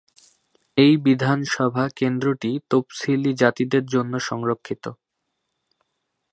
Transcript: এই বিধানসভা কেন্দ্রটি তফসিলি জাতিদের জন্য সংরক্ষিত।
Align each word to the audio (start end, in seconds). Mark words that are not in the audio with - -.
এই 0.77 0.93
বিধানসভা 0.97 1.85
কেন্দ্রটি 1.95 2.51
তফসিলি 2.69 3.31
জাতিদের 3.33 3.83
জন্য 3.85 4.13
সংরক্ষিত। 4.19 4.83